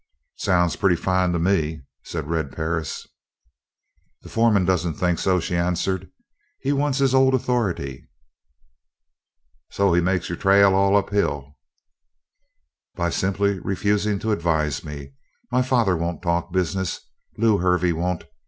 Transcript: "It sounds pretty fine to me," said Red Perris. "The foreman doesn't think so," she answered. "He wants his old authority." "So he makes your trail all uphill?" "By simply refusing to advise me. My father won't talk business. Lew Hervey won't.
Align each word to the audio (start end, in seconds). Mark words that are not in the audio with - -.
"It 0.35 0.41
sounds 0.41 0.75
pretty 0.77 0.95
fine 0.95 1.31
to 1.33 1.37
me," 1.37 1.83
said 2.01 2.27
Red 2.27 2.51
Perris. 2.51 3.05
"The 4.23 4.29
foreman 4.29 4.65
doesn't 4.65 4.95
think 4.95 5.19
so," 5.19 5.39
she 5.39 5.55
answered. 5.55 6.09
"He 6.59 6.73
wants 6.73 6.97
his 6.97 7.13
old 7.13 7.35
authority." 7.35 8.09
"So 9.69 9.93
he 9.93 10.01
makes 10.01 10.27
your 10.27 10.39
trail 10.39 10.73
all 10.73 10.97
uphill?" 10.97 11.55
"By 12.95 13.11
simply 13.11 13.59
refusing 13.59 14.17
to 14.17 14.31
advise 14.31 14.83
me. 14.83 15.13
My 15.51 15.61
father 15.61 15.95
won't 15.95 16.23
talk 16.23 16.51
business. 16.51 17.01
Lew 17.37 17.59
Hervey 17.59 17.91
won't. 17.91 18.23